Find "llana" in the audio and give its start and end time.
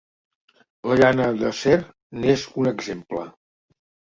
1.01-1.27